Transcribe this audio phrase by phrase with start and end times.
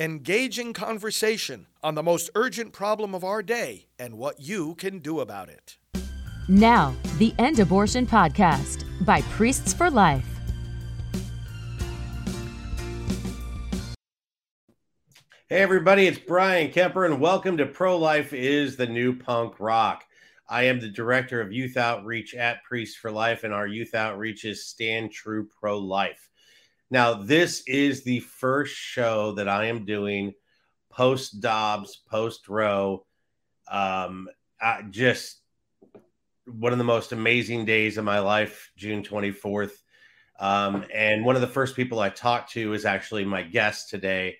[0.00, 5.18] engaging conversation on the most urgent problem of our day and what you can do
[5.18, 5.76] about it.
[6.48, 10.24] Now, the End Abortion Podcast by Priests for Life.
[15.48, 20.04] Hey, everybody, it's Bryan Kemper, and welcome to Pro Life is the New Punk Rock.
[20.48, 24.44] I am the director of youth outreach at Priests for Life, and our youth outreach
[24.44, 26.27] is Stand True Pro Life.
[26.90, 30.32] Now, this is the first show that I am doing
[30.90, 33.04] post Dobbs, post Roe.
[33.70, 34.28] Um,
[34.90, 35.40] just
[36.46, 39.72] one of the most amazing days of my life, June 24th.
[40.40, 44.38] Um, and one of the first people I talked to is actually my guest today,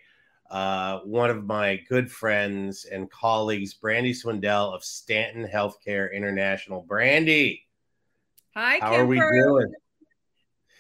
[0.51, 6.83] uh, one of my good friends and colleagues, Brandi Swindell of Stanton Healthcare International.
[6.83, 7.67] Brandy,
[8.55, 9.03] hi, how Kemper.
[9.03, 9.73] are we doing?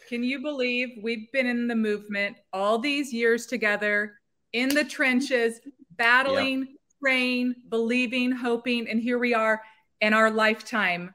[0.08, 4.14] Can you believe we've been in the movement all these years together
[4.54, 5.60] in the trenches,
[5.98, 6.68] battling, yep.
[6.98, 9.60] praying, believing, hoping, and here we are
[10.00, 11.12] in our lifetime.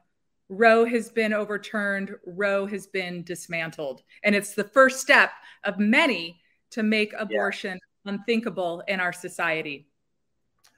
[0.47, 4.03] Roe has been overturned, Roe has been dismantled.
[4.23, 5.31] And it's the first step
[5.63, 6.39] of many
[6.69, 8.11] to make abortion yeah.
[8.11, 9.87] unthinkable in our society.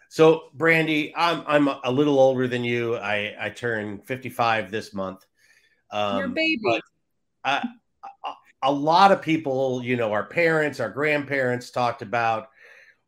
[0.07, 2.95] So, Brandy, I'm I'm a little older than you.
[2.95, 5.25] I I turn 55 this month.
[5.91, 6.79] Um, Your baby.
[7.43, 7.67] I,
[8.63, 12.47] a lot of people, you know, our parents, our grandparents talked about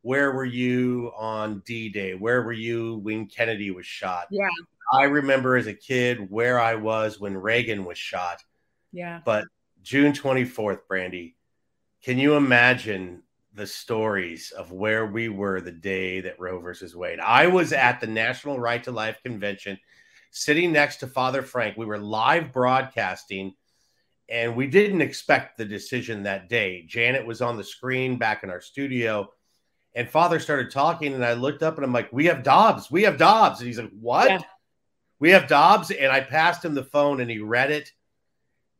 [0.01, 2.13] where were you on D Day?
[2.13, 4.27] Where were you when Kennedy was shot?
[4.31, 4.47] Yeah.
[4.93, 8.41] I remember as a kid where I was when Reagan was shot.
[8.93, 9.21] Yeah.
[9.25, 9.45] But
[9.81, 11.35] June 24th, Brandy,
[12.03, 17.19] can you imagine the stories of where we were the day that Roe versus Wade?
[17.19, 19.77] I was at the National Right to Life Convention
[20.31, 21.75] sitting next to Father Frank.
[21.77, 23.55] We were live broadcasting
[24.29, 26.83] and we didn't expect the decision that day.
[26.87, 29.31] Janet was on the screen back in our studio,
[29.95, 33.03] and Father started talking, and I looked up and I'm like, "We have Dobbs, we
[33.03, 34.29] have Dobbs," and he's like, "What?
[34.29, 34.39] Yeah.
[35.19, 37.91] We have Dobbs?" And I passed him the phone, and he read it,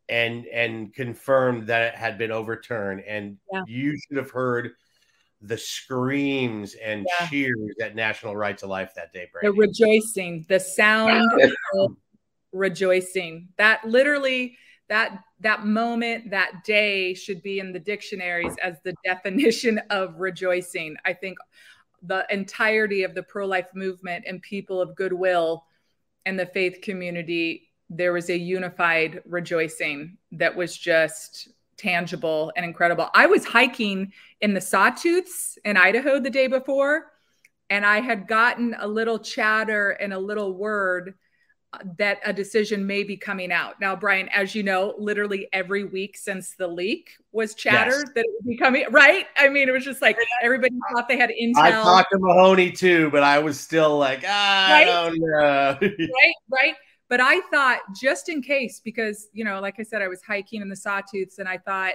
[0.10, 3.02] and and confirmed that it had been overturned.
[3.02, 3.64] And yeah.
[3.68, 4.74] you should have heard
[5.42, 7.28] the screams and yeah.
[7.28, 9.48] cheers at National Right to Life that day, Brady.
[9.48, 11.32] The rejoicing, the sound
[11.80, 11.96] of
[12.52, 13.50] rejoicing.
[13.58, 14.58] That literally
[14.90, 20.96] that that moment that day should be in the dictionaries as the definition of rejoicing.
[21.06, 21.38] I think
[22.02, 25.66] the entirety of the pro-life movement and people of goodwill
[26.26, 33.10] and the faith community there was a unified rejoicing that was just tangible and incredible.
[33.14, 34.12] I was hiking
[34.42, 37.12] in the sawtooths in idaho the day before
[37.70, 41.16] and i had gotten a little chatter and a little word
[41.98, 43.80] that a decision may be coming out.
[43.80, 48.12] Now, Brian, as you know, literally every week since the leak was chatter yes.
[48.16, 49.26] that it would be coming, right?
[49.36, 51.58] I mean, it was just like everybody thought they had intel.
[51.58, 54.82] I talked to Mahoney too, but I was still like, ah, right?
[54.82, 55.78] I don't know.
[55.82, 56.76] right, right.
[57.10, 60.62] But I thought just in case, because, you know, like I said, I was hiking
[60.62, 61.94] in the Sawtooths and I thought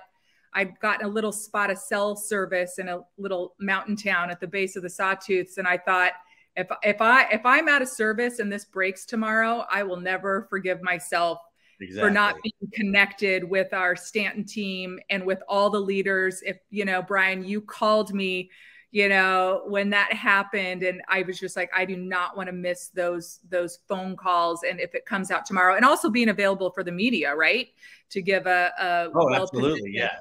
[0.54, 4.46] I'd gotten a little spot of cell service in a little mountain town at the
[4.46, 5.58] base of the Sawtooths.
[5.58, 6.12] And I thought,
[6.56, 10.46] if if I if I'm out of service and this breaks tomorrow, I will never
[10.50, 11.38] forgive myself
[11.80, 12.08] exactly.
[12.08, 16.42] for not being connected with our Stanton team and with all the leaders.
[16.44, 18.50] If you know, Brian, you called me,
[18.90, 22.52] you know, when that happened, and I was just like, I do not want to
[22.52, 24.62] miss those those phone calls.
[24.62, 27.68] And if it comes out tomorrow, and also being available for the media, right,
[28.10, 30.18] to give a, a oh, absolutely, yeah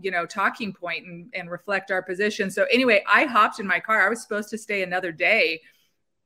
[0.00, 2.50] you know, talking point and, and reflect our position.
[2.50, 4.04] So anyway, I hopped in my car.
[4.04, 5.60] I was supposed to stay another day.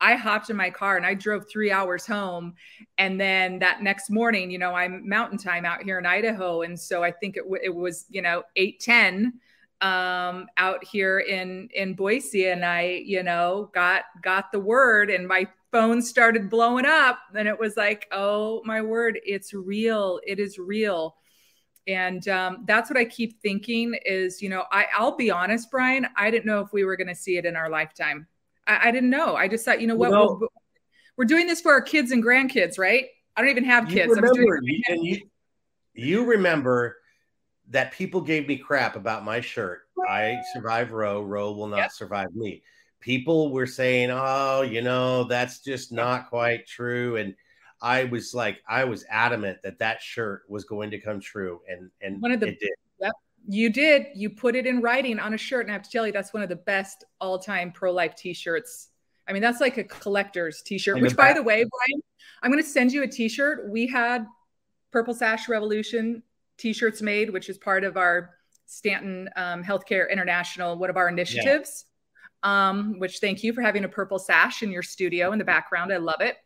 [0.00, 2.54] I hopped in my car and I drove three hours home.
[2.98, 6.62] And then that next morning, you know, I'm mountain time out here in Idaho.
[6.62, 9.40] And so I think it, w- it was, you know, 8 10
[9.80, 12.48] um, out here in, in Boise.
[12.48, 17.18] And I, you know, got, got the word and my phone started blowing up.
[17.34, 20.20] And it was like, oh my word, it's real.
[20.26, 21.16] It is real
[21.86, 26.06] and um, that's what i keep thinking is you know I, i'll be honest brian
[26.16, 28.26] i didn't know if we were going to see it in our lifetime.
[28.66, 29.36] I, I, didn't know.
[29.36, 30.48] I just thought you know what we're,
[31.16, 33.06] we're, doing this for our kids and grandkids right?
[33.36, 34.08] I don't even have kids.
[34.08, 35.20] You remember, and you,
[35.94, 36.96] you remember
[37.68, 39.82] that people gave me crap about my shirt.
[40.08, 41.20] I survive roe.
[41.22, 41.92] Roe will not yep.
[41.92, 42.62] survive me.
[43.00, 47.34] People were saying oh you know that's just not quite true and
[47.80, 51.90] I was like, I was adamant that that shirt was going to come true, and
[52.00, 52.70] and one of the, it did.
[53.00, 53.12] Yep,
[53.48, 54.06] you did.
[54.14, 56.32] You put it in writing on a shirt, and I have to tell you, that's
[56.32, 58.88] one of the best all-time pro-life T-shirts.
[59.28, 61.00] I mean, that's like a collector's T-shirt.
[61.00, 62.02] which, by the way, Brian,
[62.42, 63.68] I'm going to send you a T-shirt.
[63.68, 64.26] We had
[64.90, 66.22] Purple Sash Revolution
[66.58, 68.30] T-shirts made, which is part of our
[68.64, 71.84] Stanton um, Healthcare International, one of our initiatives.
[71.86, 71.92] Yeah.
[72.42, 75.92] Um, which thank you for having a purple sash in your studio in the background.
[75.92, 76.36] I love it.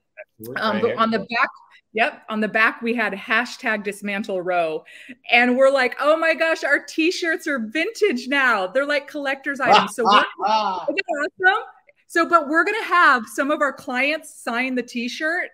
[0.57, 1.49] Um, but on the back,
[1.93, 4.85] yep, on the back we had hashtag dismantle Roe,
[5.31, 8.67] and we're like, oh my gosh, our t-shirts are vintage now.
[8.67, 9.95] They're like collector's items.
[9.95, 11.65] So we're awesome.
[12.07, 15.51] So, but we're gonna have some of our clients sign the t-shirt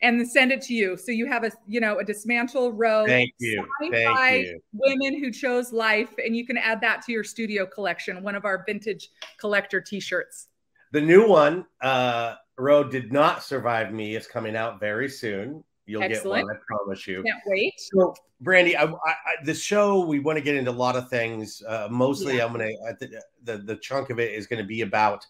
[0.00, 0.96] and send it to you.
[0.96, 3.06] So you have a, you know, a dismantle Roe.
[3.06, 3.66] Thank you.
[3.80, 4.60] Thank you.
[4.72, 8.22] Women who chose life, and you can add that to your studio collection.
[8.22, 10.48] One of our vintage collector T-shirts.
[10.92, 14.16] The new one, uh, Roe did not survive me.
[14.16, 15.64] It's coming out very soon.
[15.86, 16.40] You'll Excellent.
[16.40, 17.22] get one, I promise you.
[17.22, 17.74] Can't wait.
[17.78, 19.14] So, Brandy, I, I,
[19.46, 21.62] I, show we want to get into a lot of things.
[21.66, 22.44] Uh, mostly, yeah.
[22.44, 22.70] I'm gonna
[23.00, 25.26] the, the the chunk of it is going to be about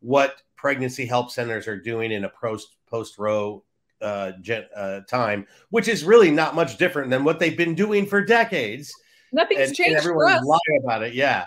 [0.00, 3.62] what pregnancy help centers are doing in a post post Roe
[4.02, 4.32] uh,
[4.74, 8.92] uh, time, which is really not much different than what they've been doing for decades.
[9.32, 9.90] Nothing's and, changed.
[9.90, 11.14] And everyone lie about it.
[11.14, 11.46] Yeah.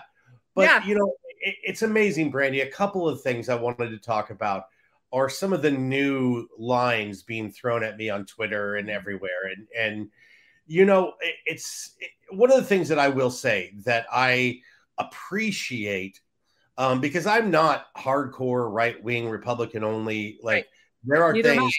[0.54, 0.84] But, yeah.
[0.86, 2.60] you know, it, it's amazing, Brandy.
[2.60, 4.66] A couple of things I wanted to talk about
[5.12, 9.52] are some of the new lines being thrown at me on Twitter and everywhere.
[9.56, 10.08] And, and,
[10.66, 14.60] you know, it, it's it, one of the things that I will say that I
[14.98, 16.20] appreciate
[16.76, 20.38] um, because I'm not hardcore right wing Republican only.
[20.42, 20.68] Like,
[21.04, 21.74] there are Neither things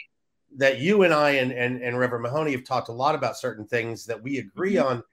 [0.57, 3.65] that you and I and, and, and Reverend Mahoney have talked a lot about certain
[3.65, 4.87] things that we agree mm-hmm.
[4.87, 5.03] on.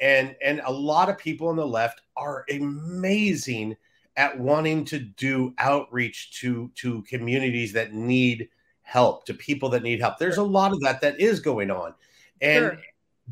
[0.00, 3.76] And, and a lot of people on the left are amazing
[4.20, 8.50] at wanting to do outreach to, to communities that need
[8.82, 10.18] help, to people that need help.
[10.18, 11.94] There's a lot of that that is going on.
[12.42, 12.78] And, sure.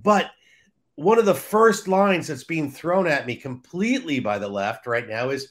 [0.03, 0.31] but
[0.95, 5.07] one of the first lines that's being thrown at me completely by the left right
[5.07, 5.49] now is,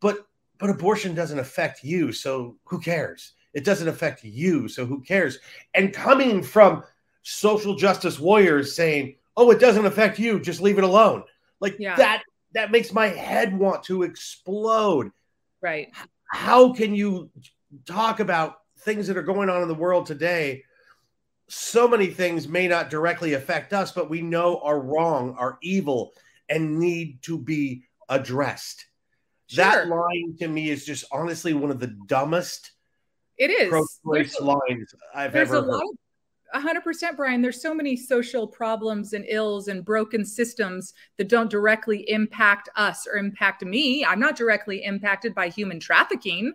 [0.00, 0.26] but,
[0.58, 2.12] but abortion doesn't affect you.
[2.12, 3.32] So who cares?
[3.54, 4.68] It doesn't affect you.
[4.68, 5.38] So who cares?
[5.72, 6.84] And coming from
[7.22, 11.24] social justice warriors saying, oh, it doesn't affect you, just leave it alone.
[11.60, 11.96] Like yeah.
[11.96, 12.24] that,
[12.56, 15.12] that makes my head want to explode.
[15.60, 15.88] Right.
[16.32, 17.30] How can you
[17.84, 20.64] talk about things that are going on in the world today?
[21.48, 26.14] So many things may not directly affect us, but we know are wrong, are evil,
[26.48, 28.86] and need to be addressed.
[29.48, 29.62] Sure.
[29.62, 32.72] That line to me is just honestly one of the dumbest
[33.36, 35.68] it is pro-choice lines I've ever heard.
[35.68, 35.80] Of,
[36.54, 37.42] 100% brian.
[37.42, 43.06] There's so many social problems and ills and broken systems that don't directly impact us
[43.06, 44.04] or impact me.
[44.04, 46.52] I'm not directly impacted by human trafficking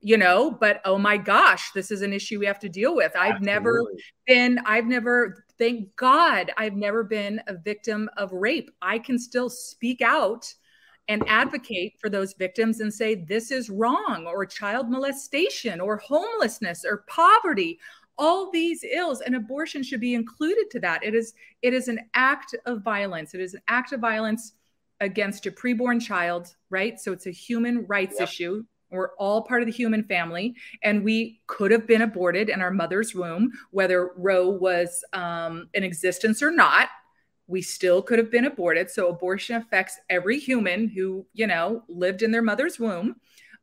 [0.00, 3.12] you know but oh my gosh this is an issue we have to deal with.
[3.16, 3.46] I've Absolutely.
[3.46, 3.84] never
[4.26, 8.70] been i've never thank god i've never been a victim of rape.
[8.80, 10.52] I can still speak out
[11.08, 16.84] and advocate for those victims and say this is wrong or child molestation or homelessness
[16.84, 17.78] or poverty
[18.18, 22.00] all these ills and abortion should be included to that it is it is an
[22.14, 24.52] act of violence it is an act of violence
[25.00, 28.28] against a preborn child right so it's a human rights yep.
[28.28, 32.60] issue we're all part of the human family and we could have been aborted in
[32.60, 36.88] our mother's womb whether roe was um, in existence or not
[37.48, 38.90] we still could have been aborted.
[38.90, 43.16] So abortion affects every human who, you know, lived in their mother's womb.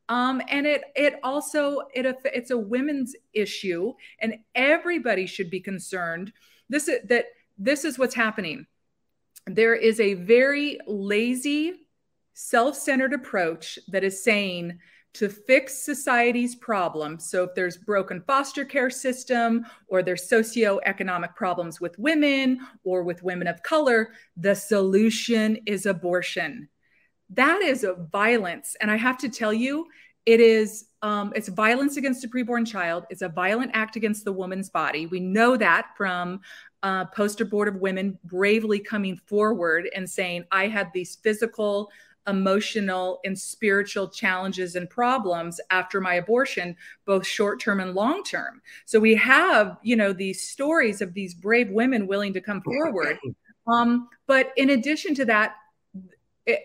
[0.07, 6.31] Um, and it it also it it's a women's issue, and everybody should be concerned.
[6.69, 7.25] This is that
[7.57, 8.67] this is what's happening.
[9.47, 11.73] There is a very lazy,
[12.33, 14.79] self-centered approach that is saying
[15.13, 17.29] to fix society's problems.
[17.29, 23.23] So if there's broken foster care system or there's socioeconomic problems with women or with
[23.23, 26.67] women of color, the solution is abortion.
[27.29, 28.75] That is a violence.
[28.81, 29.87] And I have to tell you,
[30.25, 33.05] it is um, it's violence against a preborn child.
[33.09, 35.05] It's a violent act against the woman's body.
[35.05, 36.41] We know that from
[36.81, 41.91] uh, poster board of women bravely coming forward and saying, "I had these physical,
[42.27, 48.61] emotional and spiritual challenges and problems after my abortion both short term and long term
[48.85, 53.17] so we have you know these stories of these brave women willing to come forward
[53.67, 55.55] um, but in addition to that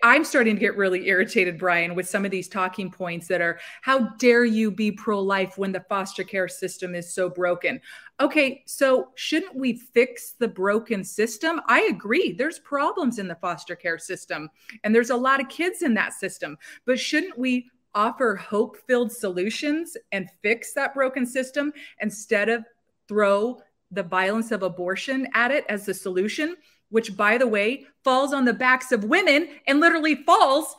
[0.03, 3.59] I'm starting to get really irritated, Brian, with some of these talking points that are
[3.81, 7.81] how dare you be pro life when the foster care system is so broken?
[8.19, 11.61] Okay, so shouldn't we fix the broken system?
[11.65, 12.31] I agree.
[12.33, 14.49] There's problems in the foster care system,
[14.83, 16.57] and there's a lot of kids in that system.
[16.85, 22.63] But shouldn't we offer hope filled solutions and fix that broken system instead of
[23.07, 23.59] throw
[23.89, 26.55] the violence of abortion at it as the solution?
[26.91, 30.75] Which by the way falls on the backs of women and literally falls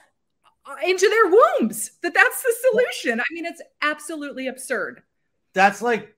[0.66, 5.02] uh, into their wombs that that's the solution i mean it's absolutely absurd
[5.52, 6.14] that's like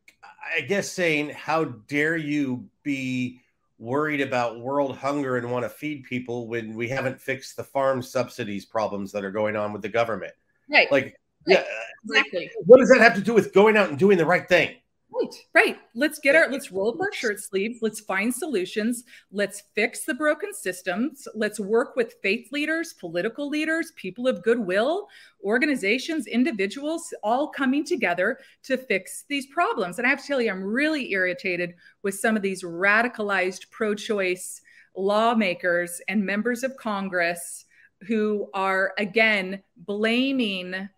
[0.56, 3.40] i guess saying how dare you be
[3.78, 8.00] worried about world hunger and want to feed people when we haven't fixed the farm
[8.00, 10.32] subsidies problems that are going on with the government.
[10.70, 10.90] Right.
[10.90, 11.04] Like,
[11.46, 11.58] right.
[11.58, 11.64] yeah,
[12.04, 12.50] exactly.
[12.64, 14.76] What does that have to do with going out and doing the right thing?
[15.14, 15.78] Right, right.
[15.94, 17.78] Let's get our let's roll up our shirt sleeves.
[17.82, 19.04] Let's find solutions.
[19.30, 21.28] Let's fix the broken systems.
[21.34, 25.06] Let's work with faith leaders, political leaders, people of goodwill,
[25.44, 29.98] organizations, individuals, all coming together to fix these problems.
[29.98, 34.62] And I have to tell you, I'm really irritated with some of these radicalized pro-choice
[34.96, 37.66] lawmakers and members of Congress
[38.08, 40.88] who are again blaming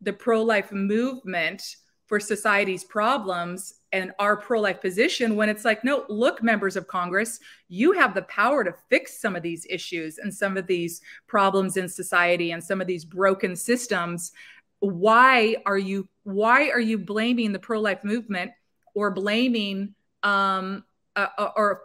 [0.00, 1.76] the pro-life movement
[2.10, 6.88] for society's problems and our pro life position when it's like, no, look, members of
[6.88, 7.38] Congress,
[7.68, 11.76] you have the power to fix some of these issues and some of these problems
[11.76, 14.32] in society and some of these broken systems.
[14.80, 18.50] Why are you why are you blaming the pro life movement
[18.92, 20.82] or blaming um,
[21.14, 21.82] uh, or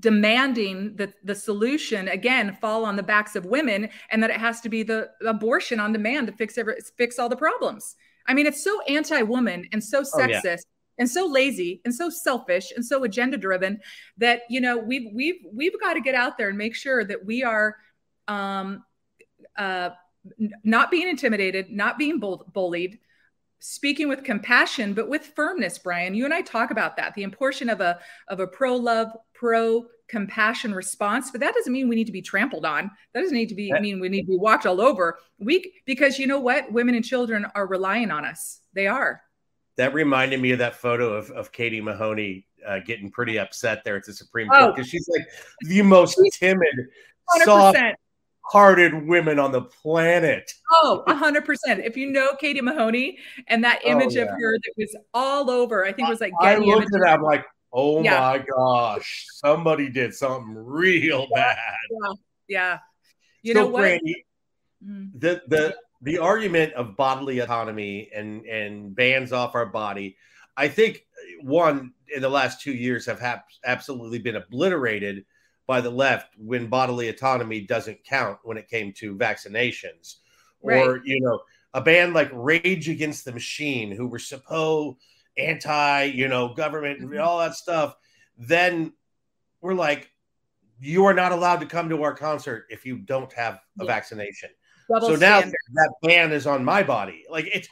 [0.00, 4.60] demanding that the solution again fall on the backs of women and that it has
[4.62, 7.94] to be the abortion on demand to fix every, fix all the problems?
[8.26, 10.44] I mean, it's so anti-woman and so sexist.
[10.44, 10.56] Oh, yeah.
[10.98, 13.80] And so lazy and so selfish and so agenda driven
[14.18, 17.24] that you know we've we've we've got to get out there and make sure that
[17.24, 17.76] we are
[18.28, 18.84] um,
[19.56, 19.90] uh,
[20.62, 22.98] not being intimidated, not being bullied,
[23.60, 26.14] speaking with compassion but with firmness brian.
[26.14, 27.98] You and i talk about that the importance of a
[28.28, 32.22] of a pro love pro compassion response but that doesn't mean we need to be
[32.22, 32.90] trampled on.
[33.14, 35.18] That doesn't need to be I mean we need to be walked all over.
[35.38, 36.72] We because you know what?
[36.72, 38.60] Women and children are relying on us.
[38.74, 39.22] They are.
[39.76, 43.96] That reminded me of that photo of, of katie mahoney uh, getting pretty upset there
[43.96, 44.90] at the supreme court because oh.
[44.90, 45.26] she's like
[45.62, 46.68] the most timid
[47.38, 47.44] 100%.
[47.44, 47.78] soft
[48.50, 50.50] hearted women on the planet.
[50.72, 51.44] Oh, 100%.
[51.84, 54.22] If you know Katie Mahoney and that oh, image oh, yeah.
[54.22, 57.06] of her that was all over, I think it was like, I looked at it,
[57.06, 58.18] I'm like, oh yeah.
[58.18, 61.56] my gosh, somebody did something real bad.
[61.90, 62.12] Yeah.
[62.48, 62.78] yeah.
[63.42, 63.80] You so, know what?
[63.80, 64.26] Brandy,
[64.84, 65.18] mm-hmm.
[65.18, 70.16] the, the, the argument of bodily autonomy and, and bans off our body,
[70.56, 71.04] I think
[71.40, 75.24] one in the last two years have ha- absolutely been obliterated
[75.70, 80.16] by the left when bodily autonomy doesn't count when it came to vaccinations
[80.64, 80.84] right.
[80.84, 81.38] or you know
[81.74, 84.98] a band like rage against the machine who were supposed
[85.38, 87.22] anti you know government and mm-hmm.
[87.22, 87.94] all that stuff
[88.36, 88.92] then
[89.60, 90.10] we're like
[90.80, 93.86] you are not allowed to come to our concert if you don't have a yeah.
[93.86, 94.50] vaccination
[94.88, 95.54] Double so standard.
[95.72, 97.68] now that ban is on my body like it's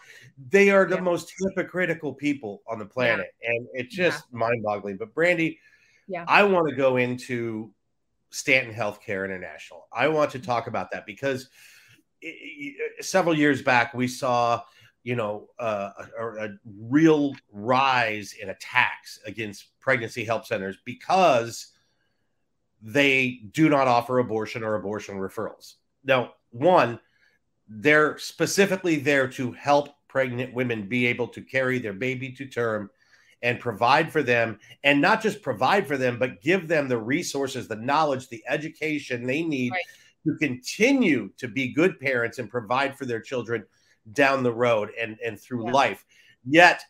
[0.51, 1.01] they are the yeah.
[1.01, 3.51] most hypocritical people on the planet yeah.
[3.51, 5.59] and it's just mind-boggling but brandy
[6.07, 7.73] yeah i want to go into
[8.31, 9.89] Stanton Healthcare International.
[9.93, 11.49] I want to talk about that because
[12.21, 12.35] it,
[12.99, 14.63] it, several years back we saw,
[15.03, 21.69] you know, uh, a, a, real rise in attacks against pregnancy help centers because
[22.83, 25.75] they do not offer abortion or abortion referrals.
[26.05, 27.01] Now, one,
[27.69, 32.91] they're specifically there to help pregnant women be able to carry their baby to term
[33.43, 37.69] and provide for them and not just provide for them but give them the resources
[37.69, 39.83] the knowledge the education they need right.
[40.25, 43.65] to continue to be good parents and provide for their children
[44.13, 45.73] down the road and and through yeah.
[45.73, 46.05] life
[46.45, 46.83] yet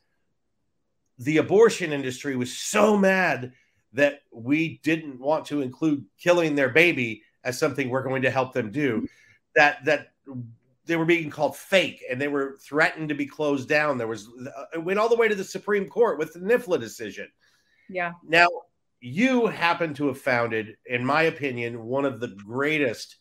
[1.19, 3.53] the abortion industry was so mad
[3.93, 8.53] that we didn't want to include killing their baby as something we're going to help
[8.53, 9.07] them do mm-hmm.
[9.57, 10.09] that that
[10.89, 13.99] they were being called fake and they were threatened to be closed down.
[13.99, 16.81] There was uh, it went all the way to the Supreme Court with the NIFLA
[16.81, 17.29] decision.
[17.89, 18.13] Yeah.
[18.27, 18.49] Now
[19.01, 23.17] you happen to have founded, in my opinion, one of the greatest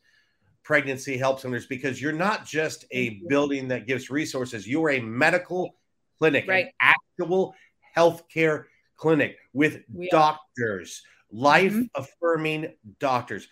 [0.63, 4.67] pregnancy help centers because you're not just a building that gives resources.
[4.67, 5.75] You're a medical
[6.17, 6.65] clinic, right.
[6.65, 7.53] an actual
[7.95, 12.89] healthcare clinic with we doctors, life affirming mm-hmm.
[13.00, 13.47] doctors.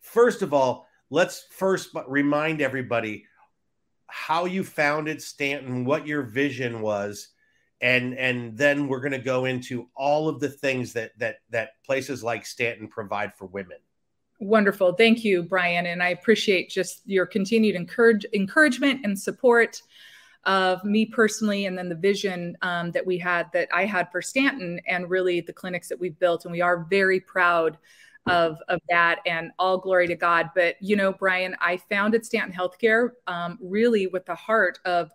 [0.00, 3.24] First of all, let's first remind everybody
[4.08, 7.28] how you founded Stanton, what your vision was,
[7.80, 11.82] and and then we're going to go into all of the things that that that
[11.84, 13.78] places like Stanton provide for women.
[14.40, 19.82] Wonderful, thank you, Brian, and I appreciate just your continued encourage, encouragement and support
[20.44, 24.22] of me personally, and then the vision um, that we had that I had for
[24.22, 27.76] Stanton, and really the clinics that we've built, and we are very proud
[28.28, 30.50] of of that and all glory to god.
[30.54, 35.10] But you know brian i founded stanton healthcare um, really with the heart of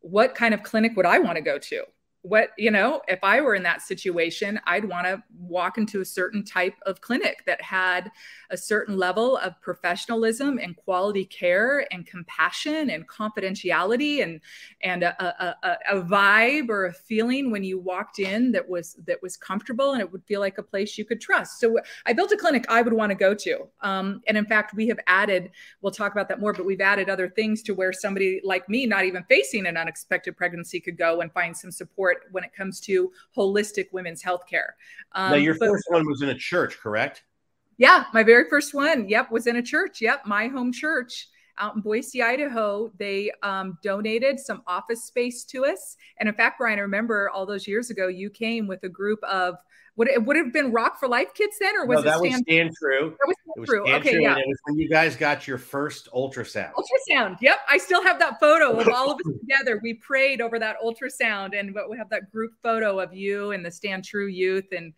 [0.00, 1.82] what kind of clinic would i want to go to
[2.26, 6.04] what you know if i were in that situation i'd want to walk into a
[6.04, 8.10] certain type of clinic that had
[8.50, 14.40] a certain level of professionalism and quality care and compassion and confidentiality and
[14.82, 19.22] and a, a, a, vibe or a feeling when you walked in that was that
[19.22, 21.60] was comfortable and it would feel like a place you could trust.
[21.60, 24.74] So i built a clinic i would want to go to um, and in fact
[24.74, 27.92] we have added we'll talk about that more but we've added other things to where
[27.92, 32.15] somebody like me not even facing an unexpected pregnancy could go and find some support
[32.30, 34.76] when it comes to holistic women's health care
[35.12, 37.24] um, now your first one was in a church correct
[37.78, 39.08] yeah, my very first one.
[39.08, 40.00] Yep, was in a church.
[40.00, 42.90] Yep, my home church out in Boise, Idaho.
[42.98, 45.96] They um, donated some office space to us.
[46.18, 49.22] And in fact, Brian, I remember all those years ago, you came with a group
[49.24, 49.56] of
[49.96, 52.18] would it would have been Rock for Life kids then, or was no, it that
[52.18, 53.16] Stand, was Stand True?
[53.18, 53.82] That was Stand True.
[53.86, 54.32] Stand okay, true, yeah.
[54.32, 56.72] And it was when you guys got your first ultrasound.
[56.74, 57.38] Ultrasound.
[57.40, 59.80] Yep, I still have that photo of all of us together.
[59.82, 63.70] We prayed over that ultrasound, and we have that group photo of you and the
[63.70, 64.92] Stand True youth and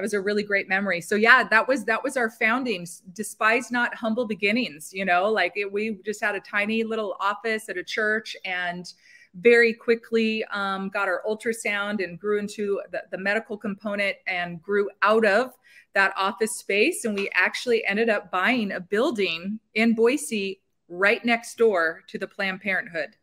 [0.00, 1.02] that was a really great memory.
[1.02, 3.02] So yeah, that was that was our foundings.
[3.12, 4.94] Despise not humble beginnings.
[4.94, 8.90] You know, like it, we just had a tiny little office at a church and
[9.34, 14.88] very quickly um, got our ultrasound and grew into the, the medical component and grew
[15.02, 15.52] out of
[15.92, 17.04] that office space.
[17.04, 22.26] And we actually ended up buying a building in Boise right next door to the
[22.26, 23.16] Planned Parenthood.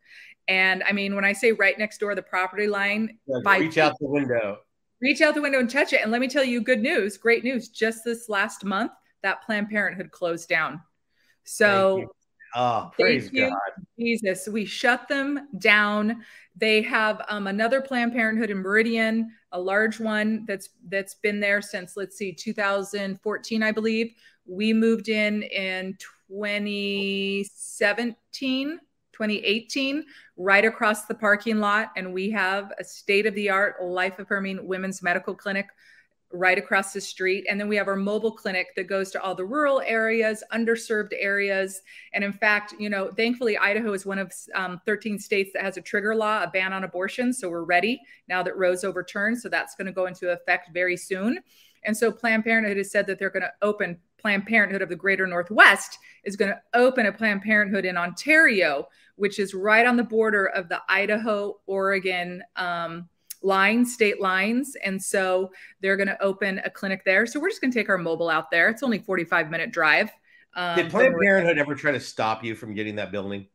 [0.46, 3.98] And I mean, when I say right next door, the property line, yeah, reach out
[3.98, 4.60] the window
[5.00, 6.02] reach out the window and touch it.
[6.02, 7.68] And let me tell you good news, great news.
[7.68, 10.80] Just this last month, that Planned Parenthood closed down.
[11.44, 12.12] So,
[12.54, 13.52] oh, praise God.
[13.98, 16.22] Jesus, we shut them down.
[16.56, 21.62] They have um, another Planned Parenthood in Meridian, a large one that's that's been there
[21.62, 24.12] since let's see, 2014, I believe.
[24.46, 25.96] We moved in in
[26.28, 28.80] 2017
[29.18, 30.04] 2018
[30.36, 31.90] right across the parking lot.
[31.96, 35.66] And we have a state of the art, life affirming women's medical clinic
[36.30, 37.46] right across the street.
[37.48, 41.12] And then we have our mobile clinic that goes to all the rural areas, underserved
[41.16, 41.80] areas.
[42.12, 45.78] And in fact, you know, thankfully, Idaho is one of um, 13 states that has
[45.78, 47.32] a trigger law, a ban on abortion.
[47.32, 49.38] So we're ready now that Roe's overturned.
[49.38, 51.38] So that's going to go into effect very soon.
[51.84, 54.96] And so Planned Parenthood has said that they're going to open Planned Parenthood of the
[54.96, 59.96] Greater Northwest is going to open a Planned Parenthood in Ontario, which is right on
[59.96, 63.08] the border of the Idaho Oregon um,
[63.42, 64.76] line, state lines.
[64.82, 65.50] And so
[65.80, 67.26] they're going to open a clinic there.
[67.26, 68.68] So we're just going to take our mobile out there.
[68.68, 70.10] It's only 45 minute drive.
[70.54, 73.46] Um, Did Planned Parenthood ever try to stop you from getting that building?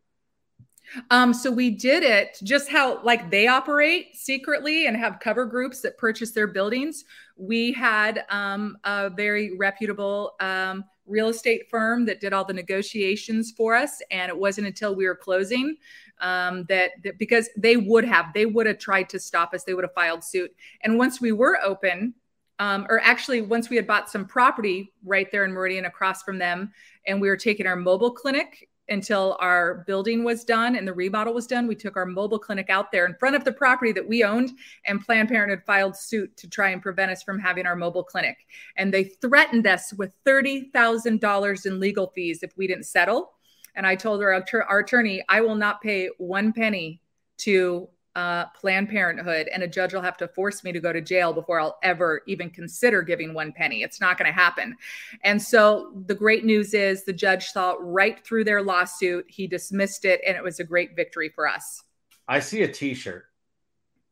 [1.09, 5.81] Um, so we did it just how like they operate secretly and have cover groups
[5.81, 7.05] that purchase their buildings.
[7.35, 13.53] We had um, a very reputable um, real estate firm that did all the negotiations
[13.55, 15.75] for us, and it wasn't until we were closing
[16.19, 19.63] um, that, that because they would have they would have tried to stop us.
[19.63, 20.51] They would have filed suit.
[20.81, 22.13] And once we were open,
[22.59, 26.37] um, or actually once we had bought some property right there in Meridian across from
[26.37, 26.71] them,
[27.07, 31.33] and we were taking our mobile clinic until our building was done and the remodel
[31.33, 31.67] was done.
[31.67, 34.51] We took our mobile clinic out there in front of the property that we owned,
[34.85, 38.37] and Planned Parenthood filed suit to try and prevent us from having our mobile clinic.
[38.75, 43.33] And they threatened us with $30,000 in legal fees if we didn't settle.
[43.75, 47.01] And I told our, our attorney, I will not pay one penny
[47.37, 51.01] to uh, Planned Parenthood, and a judge will have to force me to go to
[51.01, 53.83] jail before I'll ever even consider giving one penny.
[53.83, 54.75] It's not going to happen.
[55.23, 59.25] And so the great news is the judge saw right through their lawsuit.
[59.27, 61.83] He dismissed it, and it was a great victory for us.
[62.27, 63.25] I see a t shirt.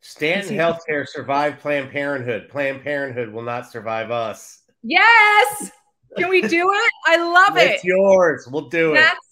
[0.01, 2.49] Stanton Healthcare survived Planned Parenthood.
[2.49, 4.63] Planned Parenthood will not survive us.
[4.81, 5.71] Yes.
[6.17, 6.91] Can we do it?
[7.05, 7.71] I love it.
[7.71, 8.47] It's yours.
[8.51, 9.30] We'll do That's it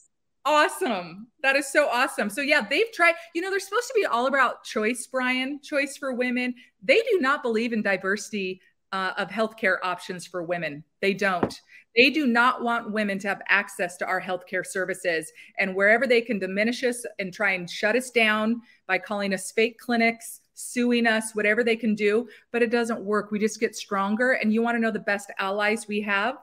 [0.49, 1.27] awesome.
[1.43, 2.29] That is so awesome.
[2.29, 5.95] So yeah, they've tried, you know, they're supposed to be all about choice, Brian, choice
[5.95, 6.55] for women.
[6.83, 10.83] They do not believe in diversity uh, of healthcare options for women.
[11.01, 11.62] They don't.
[11.95, 15.31] They do not want women to have access to our healthcare services.
[15.59, 19.51] And wherever they can diminish us and try and shut us down by calling us
[19.51, 23.31] fake clinics, suing us, whatever they can do, but it doesn't work.
[23.31, 24.33] We just get stronger.
[24.33, 26.38] And you want to know the best allies we have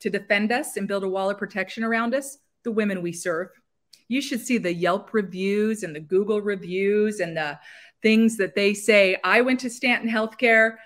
[0.00, 2.38] to defend us and build a wall of protection around us?
[2.64, 3.48] The women we serve.
[4.08, 7.58] You should see the Yelp reviews and the Google reviews and the
[8.02, 9.16] things that they say.
[9.24, 10.76] I went to Stanton Healthcare.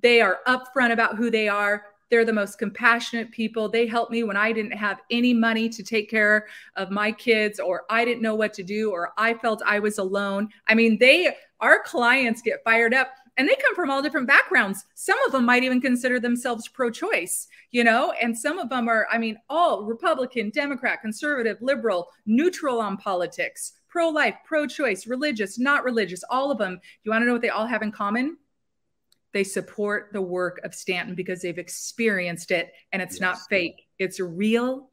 [0.00, 1.84] They are upfront about who they are.
[2.10, 3.68] They're the most compassionate people.
[3.68, 7.58] They helped me when I didn't have any money to take care of my kids,
[7.58, 10.50] or I didn't know what to do, or I felt I was alone.
[10.68, 14.84] I mean, they, our clients get fired up and they come from all different backgrounds.
[14.94, 18.88] Some of them might even consider themselves pro choice, you know, and some of them
[18.88, 25.06] are, I mean, all Republican, Democrat, conservative, liberal, neutral on politics, pro life, pro choice,
[25.06, 26.80] religious, not religious, all of them.
[27.04, 28.38] You want to know what they all have in common?
[29.32, 33.20] They support the work of Stanton because they've experienced it and it's yes.
[33.20, 34.88] not fake, it's real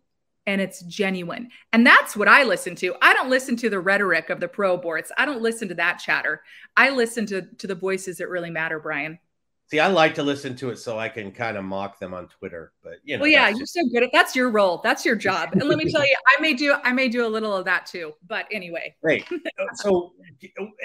[0.46, 1.50] and it's genuine.
[1.72, 2.96] And that's what I listen to.
[3.02, 5.10] I don't listen to the rhetoric of the pro aborts.
[5.18, 6.42] I don't listen to that chatter.
[6.76, 9.20] I listen to, to the voices that really matter, Brian.
[9.74, 12.28] See, I like to listen to it so I can kind of mock them on
[12.28, 13.22] Twitter, but you know.
[13.22, 14.82] Well, yeah, you're so good at that's your role.
[14.84, 15.50] That's your job.
[15.54, 17.86] And let me tell you, I may do I may do a little of that
[17.86, 18.14] too.
[18.28, 18.96] But anyway.
[19.02, 19.26] Great.
[19.76, 20.14] so,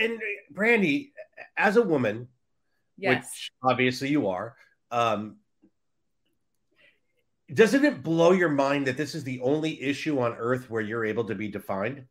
[0.00, 0.18] and
[0.52, 1.12] Brandy,
[1.56, 2.28] as a woman,
[2.96, 4.54] yes, which obviously you are,
[4.90, 5.36] um,
[7.52, 11.04] doesn't it blow your mind that this is the only issue on earth where you're
[11.04, 12.04] able to be defined?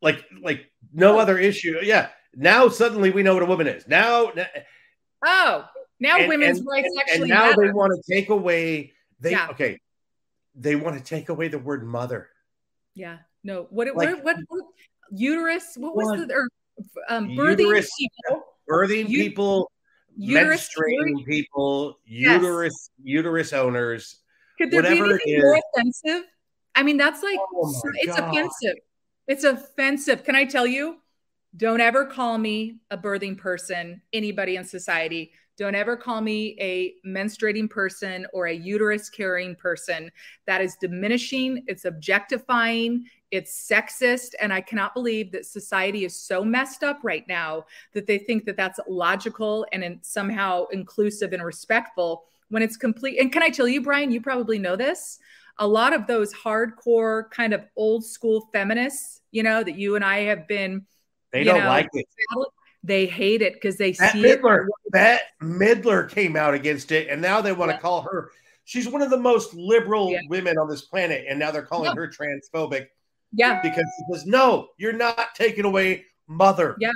[0.00, 1.78] Like, like no other issue.
[1.82, 2.08] Yeah.
[2.34, 3.88] Now suddenly we know what a woman is.
[3.88, 4.30] Now,
[5.24, 5.64] oh,
[5.98, 7.22] now and, women's and, rights actually.
[7.22, 7.66] And now matter.
[7.66, 8.92] they want to take away.
[9.20, 9.48] They yeah.
[9.50, 9.80] okay.
[10.54, 12.28] They want to take away the word mother.
[12.94, 13.18] Yeah.
[13.42, 13.66] No.
[13.70, 13.88] What?
[13.96, 14.64] Like, what, what, what?
[15.10, 15.76] Uterus.
[15.76, 16.28] What was what?
[16.28, 16.34] the?
[16.34, 16.48] Or,
[17.08, 18.44] um, birthing uterus, people.
[18.70, 19.70] Birthing U- people.
[20.16, 21.98] Uterus, menstruating people.
[22.04, 22.90] Uterus.
[22.98, 23.14] Yes.
[23.16, 24.20] Uterus owners
[24.58, 26.24] could there be anything more offensive?
[26.74, 28.30] I mean, that's like oh it's God.
[28.30, 28.76] offensive.
[29.26, 30.24] It's offensive.
[30.24, 30.98] Can I tell you?
[31.56, 35.32] Don't ever call me a birthing person, anybody in society.
[35.56, 40.10] Don't ever call me a menstruating person or a uterus carrying person.
[40.46, 44.34] That is diminishing, it's objectifying, it's sexist.
[44.38, 47.64] And I cannot believe that society is so messed up right now
[47.94, 53.18] that they think that that's logical and somehow inclusive and respectful when it's complete.
[53.18, 55.18] And can I tell you, Brian, you probably know this.
[55.58, 60.04] A lot of those hardcore kind of old school feminists, you know, that you and
[60.04, 60.84] I have been,
[61.32, 62.06] they don't know, like it.
[62.82, 64.92] They hate it because they Bette see Midler, it.
[64.92, 67.76] Bette Midler came out against it, and now they want yeah.
[67.76, 68.30] to call her.
[68.64, 70.20] She's one of the most liberal yeah.
[70.28, 72.86] women on this planet, and now they're calling her transphobic.
[73.32, 76.92] Yeah, because she says, "No, you're not taking away mother." Yeah,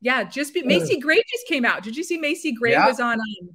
[0.00, 0.24] yeah.
[0.24, 1.82] Just be, Macy Gray just came out.
[1.82, 2.86] Did you see Macy Gray yeah.
[2.86, 3.50] was on um,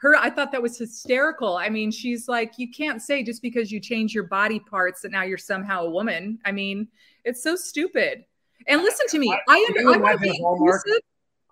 [0.00, 1.56] her i thought that was hysterical.
[1.56, 5.12] I mean she's like you can't say just because you change your body parts that
[5.12, 6.38] now you're somehow a woman.
[6.44, 6.88] I mean
[7.24, 8.24] it's so stupid.
[8.66, 11.00] And listen to me i, I, I want to be inclusive.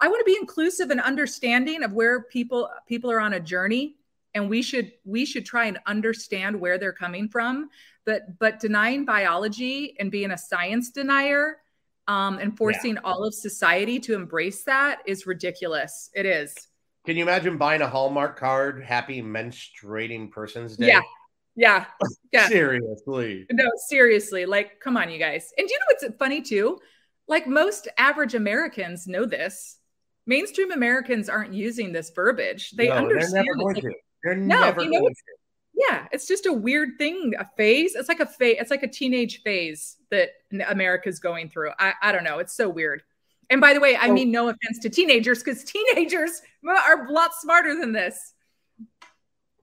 [0.00, 3.96] I want to be inclusive and understanding of where people people are on a journey
[4.34, 7.68] and we should we should try and understand where they're coming from.
[8.06, 11.58] But but denying biology and being a science denier
[12.08, 13.00] um, and forcing yeah.
[13.04, 16.10] all of society to embrace that is ridiculous.
[16.14, 16.54] It is
[17.06, 20.88] can you imagine buying a Hallmark card, Happy Menstruating Person's Day?
[20.88, 21.00] Yeah.
[21.56, 21.84] Yeah.
[22.32, 22.46] Yeah.
[22.46, 23.44] seriously.
[23.50, 24.46] No, seriously.
[24.46, 25.52] Like, come on, you guys.
[25.58, 26.78] And do you know what's funny too?
[27.26, 29.78] Like, most average Americans know this.
[30.26, 32.70] Mainstream Americans aren't using this verbiage.
[32.70, 33.32] They no, understand.
[33.32, 33.94] They're never going to.
[34.22, 35.20] They're no, never you know, going to.
[35.74, 37.96] Yeah, it's just a weird thing, a phase.
[37.96, 38.58] It's like a phase.
[38.60, 40.30] It's like a teenage phase that
[40.68, 41.70] America's going through.
[41.80, 42.38] I, I don't know.
[42.38, 43.02] It's so weird.
[43.50, 44.12] And by the way, I oh.
[44.12, 48.32] mean no offense to teenagers because teenagers are a lot smarter than this.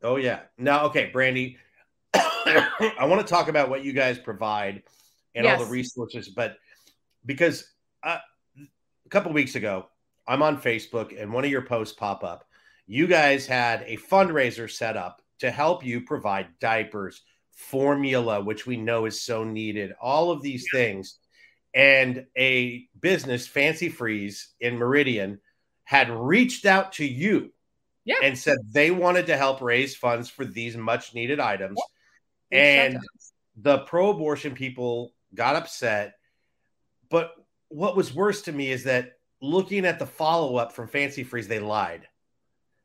[0.04, 0.42] Oh yeah.
[0.58, 1.58] Now, okay, Brandy,
[2.14, 4.84] I want to talk about what you guys provide
[5.34, 5.60] and yes.
[5.60, 6.58] all the resources, but
[7.26, 7.72] because
[8.04, 8.18] uh,
[9.06, 9.88] a couple weeks ago,
[10.28, 12.46] I'm on Facebook and one of your posts pop up.
[12.86, 17.22] You guys had a fundraiser set up to help you provide diapers,
[17.52, 20.80] formula, which we know is so needed, all of these yeah.
[20.80, 21.20] things
[21.78, 25.40] and a business, Fanci Freeze in Meridian,
[25.84, 27.54] had reached out to you
[28.04, 28.16] yeah.
[28.24, 31.80] and said they wanted to help raise funds for these much needed items.
[32.50, 32.60] Yeah.
[32.60, 33.00] And
[33.58, 36.16] the pro abortion people got upset.
[37.12, 37.36] But
[37.68, 41.48] what was worse to me is that looking at the follow up from Fanci Freeze,
[41.48, 42.08] they lied.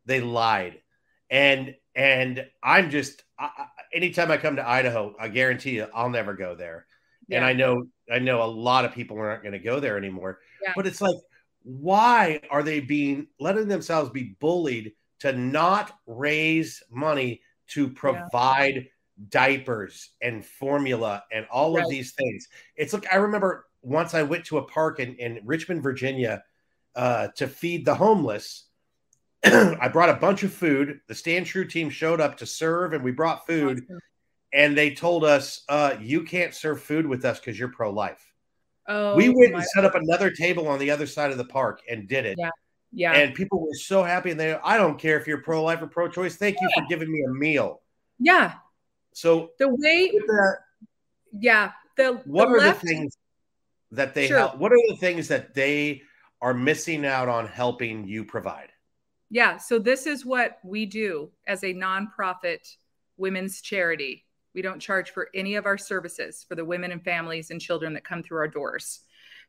[0.04, 0.82] They lied.
[1.30, 3.48] And and I'm just I,
[3.94, 6.84] anytime I come to Idaho, I guarantee you I'll never go there.
[7.28, 7.38] Yeah.
[7.38, 10.40] And I know I know a lot of people aren't going to go there anymore.
[10.62, 10.72] Yeah.
[10.76, 11.16] But it's like,
[11.62, 18.82] why are they being letting themselves be bullied to not raise money to provide yeah.
[19.28, 21.84] diapers and formula and all right.
[21.84, 22.48] of these things?
[22.76, 26.42] It's like I remember once I went to a park in, in Richmond, Virginia,
[26.94, 28.66] uh, to feed the homeless.
[29.44, 31.00] I brought a bunch of food.
[31.08, 33.84] The Stand True team showed up to serve, and we brought food.
[33.84, 33.98] Awesome
[34.52, 38.32] and they told us, uh, "You can't serve food with us because you're pro-life."
[38.88, 41.80] Oh, we went and set up another table on the other side of the park
[41.88, 42.36] and did it.
[42.38, 42.50] Yeah,
[42.92, 43.12] yeah.
[43.12, 46.36] And people were so happy, and they, I don't care if you're pro-life or pro-choice.
[46.36, 46.68] Thank yeah.
[46.68, 47.80] you for giving me a meal.
[48.18, 48.54] Yeah.
[49.12, 50.56] So the way, the,
[51.38, 53.16] yeah, the what the are left, the things
[53.92, 54.38] that they sure.
[54.38, 54.56] help?
[54.56, 56.02] What are the things that they
[56.40, 58.70] are missing out on helping you provide?
[59.30, 59.58] Yeah.
[59.58, 62.76] So this is what we do as a nonprofit
[63.16, 67.50] women's charity we don't charge for any of our services for the women and families
[67.50, 69.00] and children that come through our doors.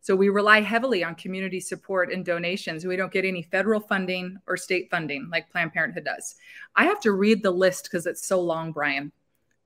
[0.02, 2.86] So we rely heavily on community support and donations.
[2.86, 6.36] We don't get any federal funding or state funding like Planned Parenthood does.
[6.76, 9.14] I have to read the list because it's so long, Brian.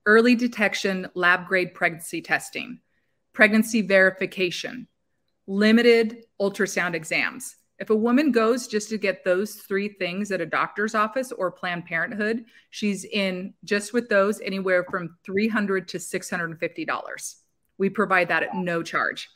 [0.06, 2.78] Early detection, lab grade pregnancy testing,
[3.32, 4.86] pregnancy verification,
[5.48, 7.56] limited ultrasound exams.
[7.78, 11.52] If a woman goes just to get those three things at a doctor's office or
[11.52, 17.34] Planned Parenthood, she's in just with those anywhere from $300 to $650.
[17.78, 19.28] We provide that at no charge.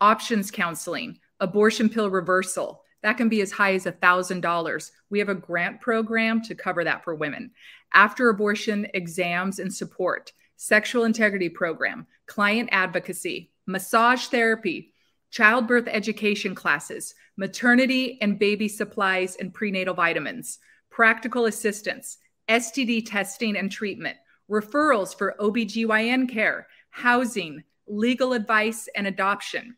[0.00, 4.90] Options counseling, abortion pill reversal, that can be as high as $1,000.
[5.10, 7.50] We have a grant program to cover that for women.
[7.92, 14.91] After abortion exams and support, sexual integrity program, client advocacy, massage therapy,
[15.32, 20.58] childbirth education classes, maternity and baby supplies and prenatal vitamins,
[20.90, 22.18] practical assistance,
[22.48, 24.16] STD testing and treatment,
[24.48, 29.74] referrals for OBGYN care, housing, legal advice and adoption,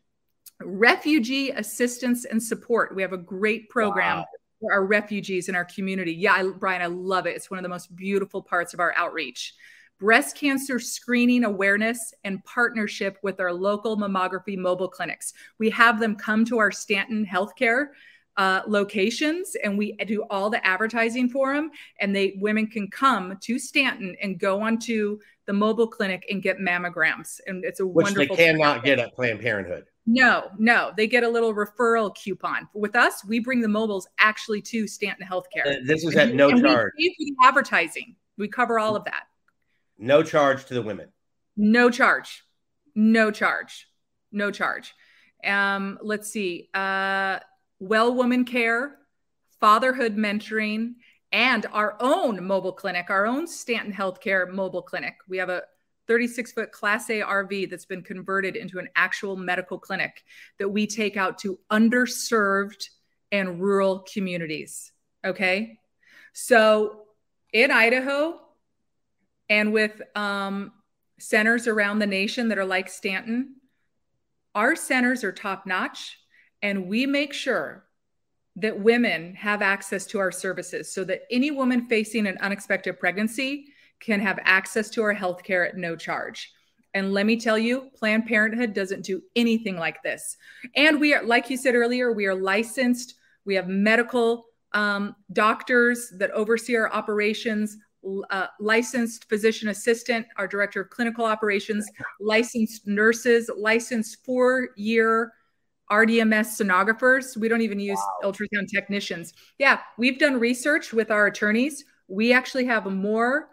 [0.61, 2.93] refugee assistance and support.
[2.93, 4.25] We have a great program wow.
[4.59, 6.13] for our refugees in our community.
[6.13, 7.35] Yeah, I, Brian, I love it.
[7.37, 9.53] It's one of the most beautiful parts of our outreach
[9.99, 15.33] breast cancer screening awareness and partnership with our local mammography mobile clinics.
[15.57, 17.87] We have them come to our Stanton Healthcare
[18.37, 23.37] uh, locations and we do all the advertising for them and they women can come
[23.39, 28.03] to stanton and go onto the mobile clinic and get mammograms and it's a which
[28.03, 29.85] wonderful they cannot get at planned parenthood.
[30.05, 32.67] No no they get a little referral coupon.
[32.73, 35.65] With us we bring the mobiles actually to stanton healthcare.
[35.65, 38.15] Uh, this is at no charge we pay for the advertising.
[38.37, 39.27] We cover all of that
[39.97, 41.09] no charge to the women.
[41.57, 42.43] No charge.
[42.95, 43.87] No charge.
[44.31, 44.93] No charge.
[45.43, 46.69] Um, let's see.
[46.73, 47.39] Uh,
[47.79, 48.97] well woman care,
[49.59, 50.95] fatherhood mentoring,
[51.31, 55.15] and our own mobile clinic, our own Stanton Healthcare mobile clinic.
[55.27, 55.63] We have a
[56.07, 60.23] 36 foot Class A RV that's been converted into an actual medical clinic
[60.59, 62.89] that we take out to underserved
[63.31, 64.91] and rural communities.
[65.25, 65.79] Okay.
[66.33, 67.01] So
[67.51, 68.39] in Idaho,
[69.49, 70.71] and with um,
[71.19, 73.55] centers around the nation that are like Stanton,
[74.53, 76.17] our centers are top notch,
[76.61, 77.85] and we make sure
[78.55, 83.65] that women have access to our services so that any woman facing an unexpected pregnancy
[83.99, 86.53] can have access to our health care at no charge.
[86.93, 90.37] And let me tell you, Planned Parenthood doesn't do anything like this.
[90.77, 96.11] And we are, like you said earlier, we are licensed, we have medical um, doctors
[96.17, 97.77] that oversee our operations
[98.29, 101.89] uh, licensed physician assistant, our director of clinical operations,
[102.19, 105.33] licensed nurses, licensed four year
[105.91, 107.37] RDMS sonographers.
[107.37, 108.31] We don't even use wow.
[108.31, 109.33] ultrasound technicians.
[109.59, 111.85] Yeah, we've done research with our attorneys.
[112.07, 113.49] We actually have more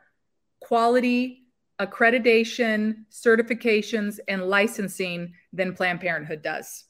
[0.61, 1.43] quality
[1.81, 6.85] accreditation, certifications, and licensing than Planned Parenthood does.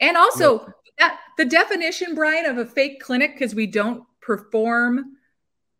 [0.00, 0.66] And also,
[0.98, 5.16] that, the definition, Brian, of a fake clinic, because we don't perform,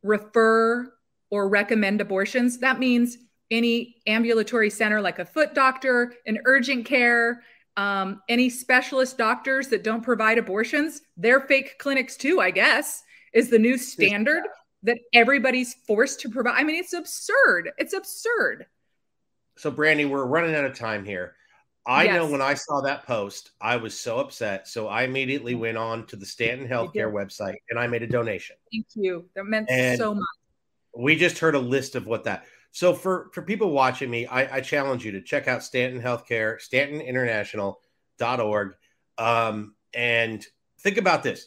[0.03, 0.92] refer,
[1.35, 3.18] or recommend abortions, that means
[3.51, 7.42] any ambulatory center like a foot doctor, an urgent care,
[7.77, 13.51] um, any specialist doctors that don't provide abortions, they're fake clinics too, I guess, is
[13.51, 14.44] the new standard
[14.85, 16.55] that everybody's forced to provide.
[16.57, 17.73] I mean, it's absurd.
[17.79, 18.66] It's absurd.
[19.57, 21.35] So, Brandy, we're running out of time here.
[21.85, 22.14] I yes.
[22.14, 24.68] know when I saw that post, I was so upset.
[24.68, 28.57] So I immediately went on to the Stanton Healthcare website and I made a donation.
[28.73, 29.29] Thank you.
[29.35, 30.25] That meant and so much
[30.96, 32.44] we just heard a list of what that.
[32.70, 36.59] So for for people watching me, I, I challenge you to check out Stanton Healthcare,
[36.61, 38.74] StantonInternational.org,
[39.18, 40.44] um, and
[40.80, 41.46] think about this.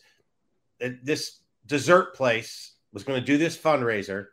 [0.80, 4.28] This dessert place was going to do this fundraiser,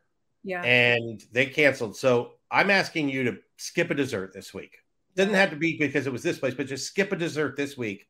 [0.44, 1.96] yeah, and they canceled.
[1.96, 4.78] So I'm asking you to skip a dessert this week.
[5.16, 7.76] Doesn't have to be because it was this place, but just skip a dessert this
[7.76, 8.06] week.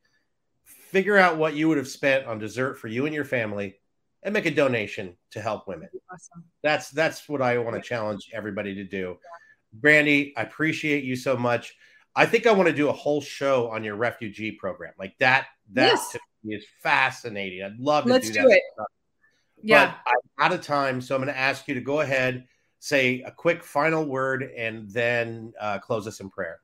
[0.64, 3.76] Figure out what you would have spent on dessert for you and your family
[4.24, 5.88] and make a donation to help women.
[6.12, 6.44] Awesome.
[6.62, 9.18] That's that's what I want to challenge everybody to do.
[9.72, 11.74] Brandy, I appreciate you so much.
[12.16, 14.94] I think I want to do a whole show on your refugee program.
[14.98, 16.16] Like that, that yes.
[16.44, 17.62] is fascinating.
[17.62, 18.62] I'd love to Let's do, do it.
[18.74, 18.86] Stuff.
[19.62, 19.86] Yeah.
[19.86, 22.46] But I'm out of time, so I'm going to ask you to go ahead,
[22.78, 26.60] say a quick final word, and then uh, close us in prayer.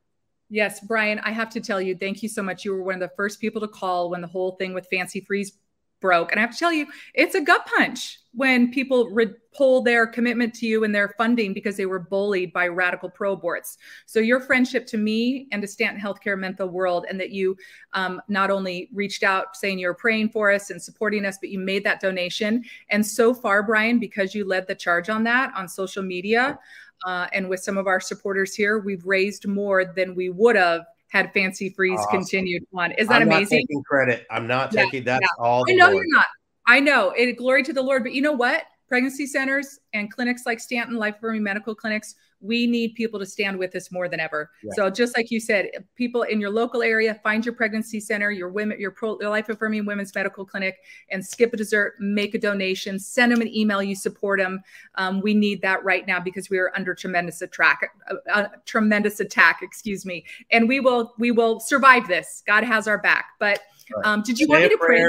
[0.50, 2.64] Yes, Brian, I have to tell you, thank you so much.
[2.64, 5.24] You were one of the first people to call when the whole thing with Fanci
[5.24, 5.52] Freeze
[6.00, 6.30] broke.
[6.30, 10.06] And I have to tell you, it's a gut punch when people re- pull their
[10.06, 13.76] commitment to you and their funding because they were bullied by radical pro aborts.
[14.06, 17.56] So your friendship to me and to Stanton Healthcare meant the world, and that you
[17.92, 21.58] um, not only reached out saying you're praying for us and supporting us, but you
[21.58, 22.64] made that donation.
[22.90, 26.58] And so far, Brian, because you led the charge on that on social media
[27.04, 30.86] uh, and with some of our supporters here, we've raised more than we would have
[31.10, 32.20] had Fanci Freeze Awesome.
[32.20, 32.92] continued on.
[32.92, 33.58] Is that I'm amazing?
[33.58, 34.26] Not taking credit.
[34.30, 35.04] I'm not Yeah, taking.
[35.04, 35.44] That's yeah.
[35.44, 35.64] all.
[35.68, 35.96] I know Lord.
[35.96, 36.26] you're not.
[36.66, 37.10] I know.
[37.10, 38.02] It glory to the Lord.
[38.02, 38.64] But you know what?
[38.90, 43.56] Pregnancy centers and clinics like Stanton Life Affirming Medical Clinics, we need people to stand
[43.56, 44.50] with us more than ever.
[44.64, 44.72] Yeah.
[44.74, 48.48] So just like you said, people in your local area, find your pregnancy center, your
[48.48, 52.38] women, your pro, your life affirming women's medical clinic, and skip a dessert, make a
[52.38, 53.80] donation, send them an email.
[53.80, 54.60] You support them.
[54.96, 59.20] Um, we need that right now because we are under tremendous attack, uh, uh, tremendous
[59.20, 59.60] attack.
[59.62, 62.42] Excuse me, and we will we will survive this.
[62.44, 63.26] God has our back.
[63.38, 63.60] But
[64.04, 65.04] um, did you want me to pray?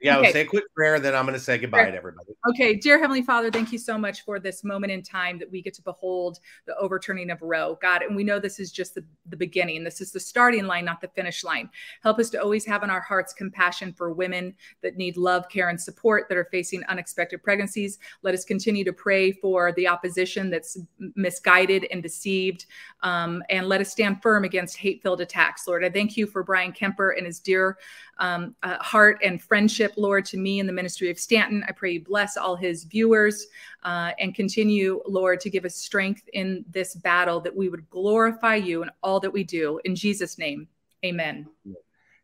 [0.00, 0.32] Yeah, Okay.
[0.32, 1.90] say a quick prayer, then I'm going to say goodbye Prayer.
[1.92, 2.32] to everybody.
[2.50, 5.60] Okay, dear Heavenly Father, thank you so much for this moment in time that we
[5.62, 8.02] get to behold the overturning of Roe, God.
[8.02, 9.82] And we know this is just the, the beginning.
[9.84, 11.68] This is the starting line, not the finish line.
[12.02, 15.68] Help us to always have in our hearts compassion for women that need love, care,
[15.68, 17.98] and support that are facing unexpected pregnancies.
[18.22, 20.78] Let us continue to pray for the opposition that's
[21.14, 22.66] misguided and deceived.
[23.02, 25.84] Um, and let us stand firm against hate filled attacks, Lord.
[25.84, 27.78] I thank you for Bryan Kemper and his dear
[28.18, 31.64] um, uh, heart and friendship, Lord, to me in the ministry of Stanton.
[31.68, 33.46] I pray you bless all his viewers
[33.82, 38.56] uh, and continue, Lord, to give us strength in this battle that we would glorify
[38.56, 39.80] you in all that we do.
[39.84, 40.68] In Jesus' name,
[41.04, 41.46] amen.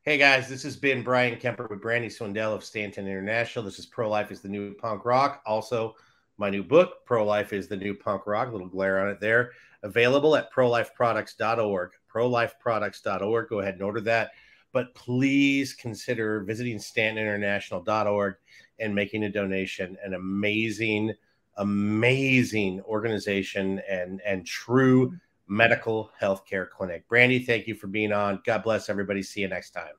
[0.04, 3.64] Hey guys, this has been Bryan Kemper with Brandi Swindell of Stanton International.
[3.64, 5.42] This is Pro Life is the New Punk Rock.
[5.46, 5.94] Also,
[6.38, 9.52] my new book, Pro Life is the New Punk Rock, little glare on it there.
[9.84, 11.90] Available at prolifeproducts.org.
[12.12, 13.48] Prolifeproducts.org.
[13.48, 14.32] Go ahead and order that.
[14.72, 18.34] But please consider visiting StantonInternational.org
[18.80, 19.96] and making a donation.
[20.04, 21.12] An amazing,
[21.58, 25.12] amazing organization and, and true
[25.46, 27.06] medical healthcare clinic.
[27.08, 28.40] Brandi, thank you for being on.
[28.44, 29.22] God bless everybody.
[29.22, 29.92] See you next time.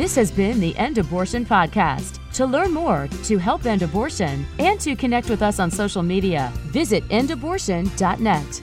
[0.00, 2.18] This has been the End Abortion Podcast.
[2.34, 6.50] To learn more, to help end abortion, and to connect with us on social media,
[6.68, 8.62] visit endabortion.net.